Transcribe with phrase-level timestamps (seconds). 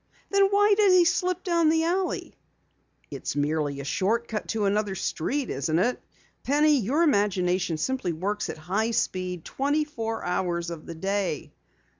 [0.31, 2.33] "Then why did he slip down the alley?"
[3.11, 6.01] "It's merely a short cut to another street, isn't it?
[6.41, 11.51] Penny, your imagination simply works at high speed twenty four hours of the day."